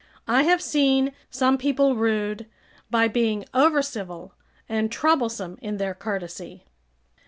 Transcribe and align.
I 0.27 0.41
have 0.45 0.63
seen 0.63 1.11
some 1.29 1.59
people 1.59 1.95
rude, 1.95 2.47
by 2.89 3.07
being 3.07 3.45
overcivil 3.53 4.31
and 4.67 4.91
troublesome 4.91 5.59
in 5.61 5.77
their 5.77 5.93
courtesy. 5.93 6.65